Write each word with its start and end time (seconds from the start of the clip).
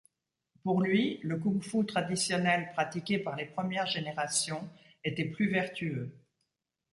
Pour 0.63 0.81
lui, 0.81 1.19
le 1.21 1.37
kung-fu 1.37 1.85
traditionnel 1.85 2.71
pratiqué 2.73 3.19
par 3.19 3.35
les 3.35 3.45
premières 3.45 3.85
générations 3.85 4.67
était 5.03 5.25
plus 5.25 5.51
vertueux. 5.51 6.17